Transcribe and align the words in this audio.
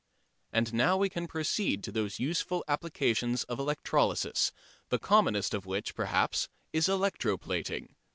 And 0.51 0.73
now 0.73 0.97
we 0.97 1.09
can 1.09 1.27
proceed 1.27 1.83
to 1.83 1.91
those 1.91 2.19
useful 2.19 2.63
applications 2.67 3.43
of 3.43 3.59
electrolysis, 3.59 4.51
the 4.89 4.97
commonest 4.97 5.53
of 5.53 5.67
which, 5.67 5.93
perhaps, 5.93 6.49
is 6.73 6.89
electro 6.89 7.37
plating. 7.37 7.93